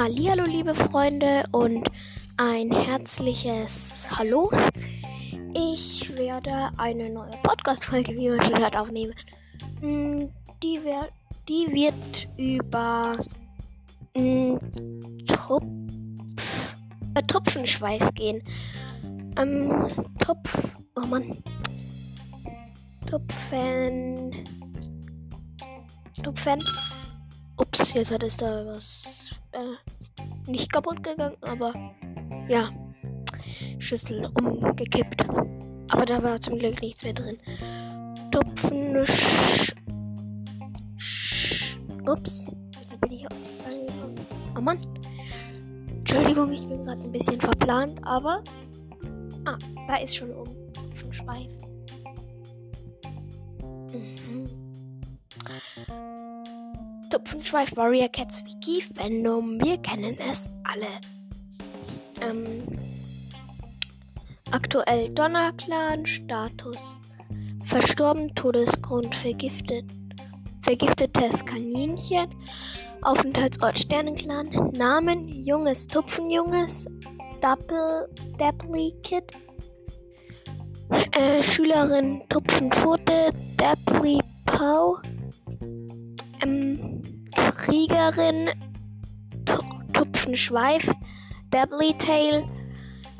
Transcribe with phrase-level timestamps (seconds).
[0.00, 1.88] Hallo, liebe Freunde und
[2.36, 4.48] ein herzliches Hallo.
[5.54, 9.12] Ich werde eine neue Podcast-Folge, wie man schon hört, aufnehmen.
[9.80, 10.26] Mm,
[10.62, 11.08] die, wär,
[11.48, 13.16] die wird über
[14.14, 14.58] mm,
[15.26, 15.64] Tupf,
[17.16, 18.40] äh, gehen.
[19.36, 19.88] Ähm,
[20.24, 21.42] Tupf, oh Mann.
[23.04, 24.44] Tupfen.
[26.22, 26.62] Tupfen.
[27.56, 29.97] Ups, jetzt hat es da was äh,
[30.46, 31.72] nicht kaputt gegangen, aber
[32.48, 32.70] ja,
[33.78, 35.22] Schüssel umgekippt.
[35.90, 37.38] Aber da war zum Glück nichts mehr drin.
[38.30, 39.06] Tupfen.
[39.06, 39.74] Sch
[40.98, 44.14] Sch Ups, jetzt bin ich auf die Zahl gekommen.
[44.56, 44.78] Oh Mann.
[45.90, 48.42] Entschuldigung, ich bin gerade ein bisschen verplant, aber.
[49.44, 50.46] Ah, da ist schon um.
[50.94, 51.50] Schon Schweif.
[53.92, 54.48] Mhm.
[57.10, 59.58] Tupfenschweif Warrior Cats Wiki Fandom.
[59.62, 60.86] Wir kennen es alle.
[62.20, 62.62] Ähm,
[64.50, 66.98] aktuell Donnerclan Status.
[67.64, 69.86] Verstorben, Todesgrund vergiftet.
[70.60, 72.28] Vergiftetes Kaninchen.
[73.00, 74.70] Aufenthaltsort Sternenclan.
[74.72, 76.90] Namen Junges Tupfenjunges.
[77.40, 79.24] Double Dapply Kid.
[80.90, 83.32] Äh, Schülerin Tupfenpfote.
[83.56, 84.98] Dapply Pau.
[87.68, 88.48] Kriegerin
[89.92, 90.90] Tupfenschweif,
[91.50, 92.48] Tail,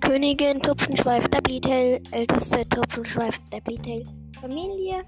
[0.00, 4.04] Königin Tupfenschweif, Tail, älteste Tupfenschweif, Tail,
[4.40, 5.04] Familie,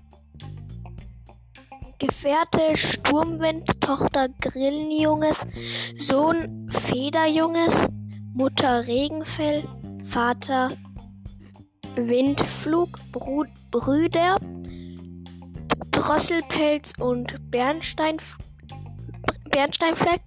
[1.98, 5.44] Gefährte Sturmwind, Tochter Grillenjunges,
[5.96, 7.88] Sohn Federjunges,
[8.34, 9.64] Mutter Regenfell,
[10.04, 10.68] Vater
[11.96, 13.00] Windflug,
[13.72, 14.36] Brüder
[15.90, 18.18] Drosselpelz und Bernstein,
[19.54, 20.20] Bernsteinfleck,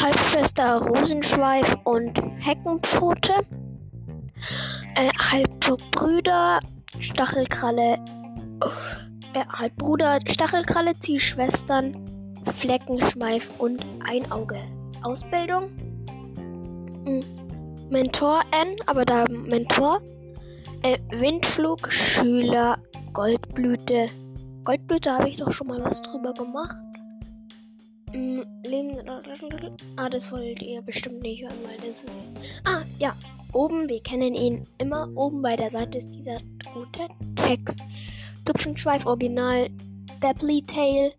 [0.00, 3.34] Halbschwester Rosenschweif und Heckenpfote,
[4.96, 6.60] äh, Halbbrüder
[6.98, 7.98] Stachelkralle,
[9.34, 11.94] äh, Halbbruder Stachelkralle, Zielschwestern
[12.54, 14.58] Fleckenschweif und Einauge.
[15.02, 15.68] Ausbildung
[17.04, 17.22] hm.
[17.90, 20.00] Mentor N, aber da Mentor.
[20.82, 22.78] Äh, Windflug, Schüler,
[23.12, 24.08] Goldblüte,
[24.64, 26.74] Goldblüte habe ich doch schon mal was drüber gemacht.
[28.14, 28.96] Hm, Leben.
[29.96, 32.22] Ah, das wollt ihr bestimmt nicht hören, weil das ist.
[32.64, 33.16] Ah, ja.
[33.52, 35.10] Oben, wir kennen ihn immer.
[35.16, 36.38] Oben bei der Seite ist dieser
[36.72, 37.80] gute Text.
[38.44, 39.68] Tupfenschweif Original
[40.20, 41.12] Dapply Tail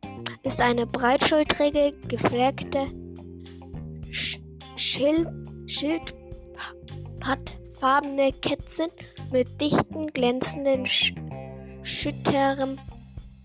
[0.44, 2.88] ist eine breitschultrige, gefleckte
[4.10, 4.40] Sch
[4.78, 5.28] Schild
[5.68, 8.88] Schildpattfarbene Kätzchen
[9.32, 11.14] mit dichten, glänzenden, sch
[11.82, 12.80] schütterem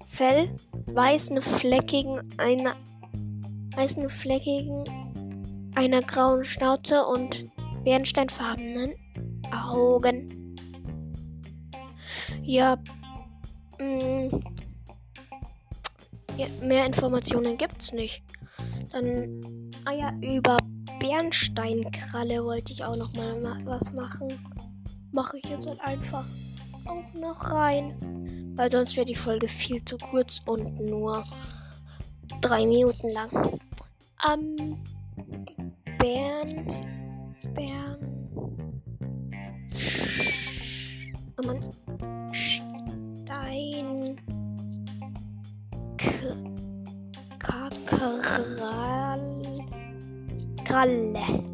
[0.07, 0.55] Fell,
[0.87, 2.77] weißen fleckigen, einer
[3.77, 4.85] weißen fleckigen,
[5.75, 7.47] einer grauen Schnauze und
[7.85, 8.95] bernsteinfarbenen
[9.53, 10.57] Augen.
[12.43, 12.77] Ja,
[13.79, 14.29] mm,
[16.37, 18.23] ja, mehr Informationen gibt's nicht.
[18.93, 20.57] Dann, ah ja, über
[20.99, 24.29] Bernsteinkralle wollte ich auch noch mal was machen.
[25.13, 26.25] Mache ich jetzt halt einfach
[26.87, 27.95] auch noch rein
[28.61, 31.25] weil sonst wäre die Folge viel zu kurz und nur
[32.43, 33.60] drei Minuten lang.
[34.29, 34.77] Ähm,
[35.99, 36.65] Bern,
[37.55, 37.99] Bern,
[41.39, 41.61] oh Mann,
[42.33, 44.21] Stein,
[45.97, 46.37] K
[47.39, 48.21] Krall,
[50.65, 51.45] Kralle,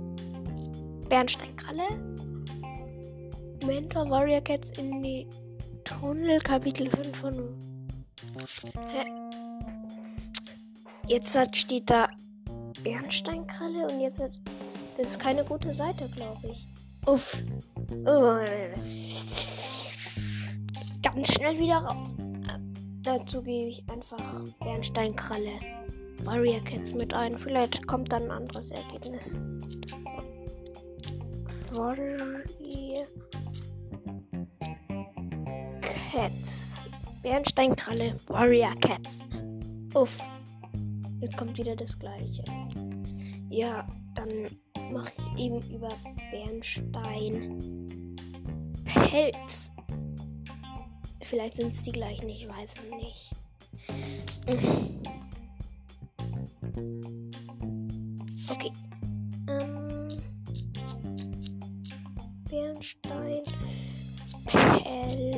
[1.08, 1.88] Bernsteinkralle,
[3.64, 5.28] Mentor Warrior Cats in die
[5.84, 7.32] Tunnel Kapitel 5 von.
[8.88, 9.06] Hä?
[11.06, 12.08] Jetzt steht da
[12.86, 14.40] Bernsteinkralle und jetzt hat.
[14.96, 16.68] Das ist keine gute Seite, glaube ich.
[17.06, 17.42] Uff.
[18.06, 18.38] Oh.
[21.02, 22.14] Ganz schnell wieder raus.
[23.02, 25.50] Dazu gebe ich einfach Bernsteinkralle
[26.22, 27.36] Warrior Cats mit ein.
[27.36, 29.36] Vielleicht kommt dann ein anderes Ergebnis.
[31.72, 32.44] Warrior
[35.80, 36.60] Cats.
[37.22, 39.18] Bernsteinkralle, Warrior Cats.
[39.94, 40.20] Uff.
[41.20, 42.44] Jetzt kommt wieder das gleiche.
[43.48, 44.28] Ja, dann
[44.92, 45.88] mache ich eben über
[46.30, 48.16] Bernstein
[48.84, 49.70] Pelz.
[51.22, 53.30] Vielleicht sind es die gleichen, ich weiß es nicht.
[58.48, 58.72] Okay.
[59.48, 60.08] Ähm,
[62.48, 63.42] Bernstein
[64.46, 65.36] Pelz.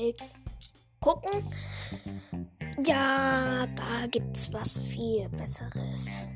[0.00, 0.34] Bernsteinpelz
[1.00, 1.44] gucken.
[2.84, 6.28] Ja, da gibt's was viel Besseres.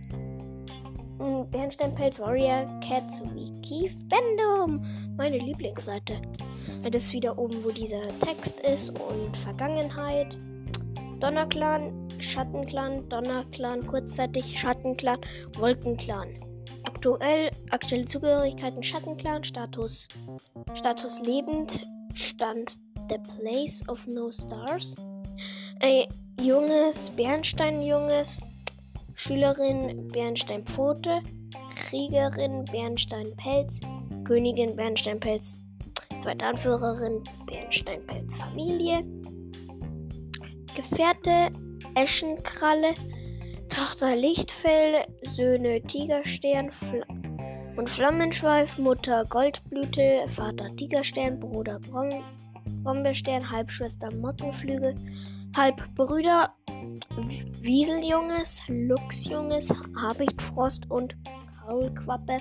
[1.50, 4.84] Bernsteinpelz Warrior Cat sowie Keith Bendum.
[5.16, 6.20] Meine Lieblingsseite.
[6.82, 10.36] Das ist wieder oben, wo dieser Text ist und Vergangenheit.
[11.20, 15.20] Donnerclan, Schattenclan, Donnerclan, kurzzeitig Schattenclan,
[15.56, 16.36] Wolkenclan.
[16.82, 20.08] Aktuell, aktuelle Zugehörigkeiten Schattenclan, Status,
[20.74, 22.78] Status lebend, Stand
[23.08, 24.96] The Place of No Stars.
[25.80, 26.06] Ein
[26.40, 28.40] junges Bernsteinjunges,
[29.14, 31.20] Schülerin Bernsteinpfote,
[31.76, 33.80] Kriegerin Bernsteinpelz,
[34.24, 35.60] Königin Bernsteinpelz,
[36.20, 39.04] zweite Anführerin Bernsteinpelz Familie,
[40.74, 41.50] Gefährte
[41.94, 42.94] Eschenkralle,
[43.68, 47.02] Tochter Lichtfell, Söhne Tigerstern Fl
[47.76, 52.24] und Flammenschweif, Mutter Goldblüte, Vater Tigerstern, Bruder Brom
[52.82, 54.94] Brombeerstern, Halbschwester Mottenflügel,
[55.56, 56.52] Halbbrüder
[57.62, 61.16] Wieseljunges, Luchsjunges, Habichtfrost und
[61.60, 62.36] Kaulquappe,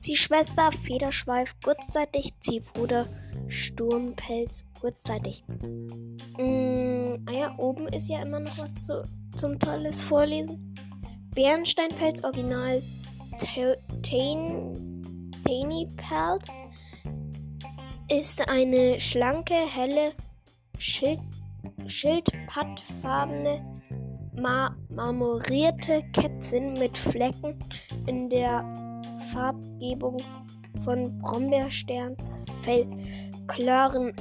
[0.00, 3.06] Ziehschwester Federschweif kurzzeitig, Ziehbruder
[3.48, 5.44] Sturmpelz kurzzeitig.
[6.38, 9.02] Mm, ah ja, oben ist ja immer noch was zu,
[9.36, 10.74] zum tolles Vorlesen.
[11.34, 12.82] Bernsteinpelz Original
[14.02, 16.42] Tiny Pelt
[18.10, 20.12] ist eine schlanke, helle,
[20.78, 21.20] Schild
[21.86, 23.62] schildpattfarbene,
[24.40, 27.56] ma marmorierte Kätzchen mit Flecken
[28.06, 28.64] in der
[29.32, 30.16] Farbgebung
[30.84, 32.86] von Brombeersterns Fell,
[33.46, 34.14] klaren,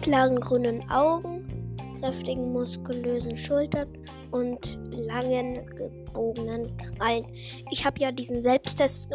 [0.00, 3.88] klaren grünen Augen, kräftigen muskulösen Schultern
[4.32, 7.26] und langen gebogenen Krallen.
[7.70, 9.10] Ich habe ja diesen Selbsttest,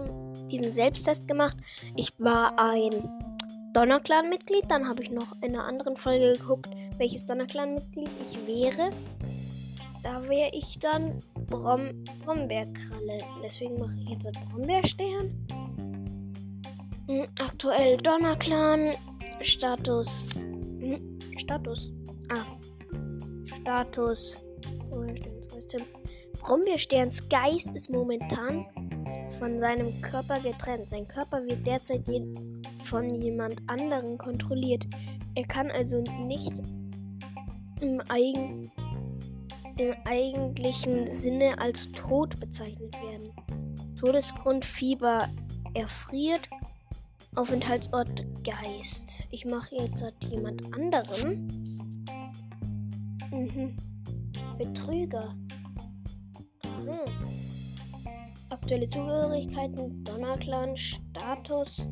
[0.51, 1.57] diesen Selbsttest gemacht.
[1.95, 3.16] Ich war ein
[3.73, 4.65] Donnerclan-Mitglied.
[4.69, 8.91] Dann habe ich noch in einer anderen Folge geguckt, welches Donnerclan-Mitglied ich wäre.
[10.03, 13.19] Da wäre ich dann Brom Brombeerkralle.
[13.43, 15.47] Deswegen mache ich jetzt einen Brombeerstern.
[17.07, 18.93] Hm, aktuell Donnerclan.
[19.41, 20.25] Status.
[20.35, 21.91] Hm, Status.
[22.29, 22.45] Ah.
[23.45, 24.41] Status.
[26.41, 28.65] Brombeersterns Geist ist momentan
[29.37, 30.89] von seinem Körper getrennt.
[30.89, 32.03] Sein Körper wird derzeit
[32.83, 34.85] von jemand anderem kontrolliert.
[35.35, 36.61] Er kann also nicht
[37.81, 38.71] im, eigen,
[39.77, 43.31] im eigentlichen Sinne als tot bezeichnet werden.
[43.99, 45.29] Todesgrund Fieber
[45.73, 46.49] erfriert.
[47.35, 49.23] Aufenthaltsort Geist.
[49.29, 51.63] Ich mache jetzt halt jemand anderen.
[53.31, 53.77] Mhm.
[54.57, 55.35] Betrüger.
[56.63, 57.46] Aha.
[58.67, 61.87] Aktuelle Zugehörigkeiten, Donnerclan, Status.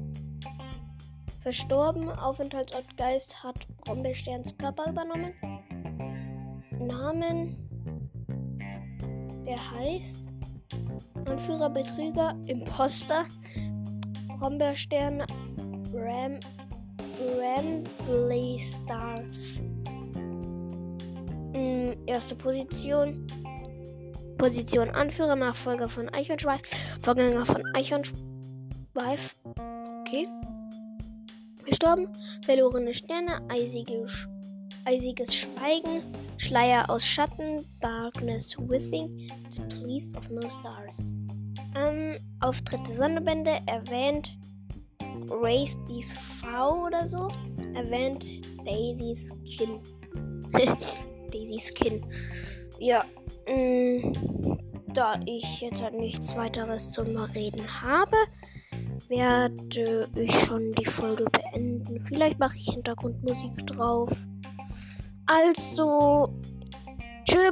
[1.40, 5.32] Verstorben, Aufenthaltsort Geist hat Brombeersterns Körper übernommen.
[6.78, 7.56] Namen,
[9.46, 10.20] der heißt
[11.24, 13.24] Anführer, Betrüger, Imposter,
[14.38, 15.22] Brombeerstern,
[15.94, 16.38] Ram,
[17.40, 19.16] Rambley Star.
[21.54, 23.26] Hm, erste Position,
[24.38, 26.62] Position Anführer, Nachfolger von Eichhornschweif,
[27.02, 29.36] Vorgänger von Eichhornschweif.
[30.02, 30.28] Okay.
[31.66, 32.08] Gestorben.
[32.46, 34.06] Verlorene Sterne, eisige,
[34.86, 36.04] eisiges Schweigen,
[36.38, 41.16] Schleier aus Schatten, Darkness Within, The Please of No Stars.
[41.76, 44.38] Ähm, Auftritte Sonnenbände erwähnt
[45.30, 47.30] Race Bees V oder so.
[47.74, 48.26] Erwähnt
[48.66, 49.80] Daisy's Kin.
[51.32, 52.06] Daisy's Kin.
[52.80, 53.04] Ja,
[53.48, 54.14] Mm,
[54.94, 58.18] da ich jetzt halt nichts weiteres zum Reden habe,
[59.08, 62.00] werde ich schon die Folge beenden.
[62.00, 64.12] Vielleicht mache ich Hintergrundmusik drauf.
[65.28, 66.34] Also,
[67.26, 67.52] tschö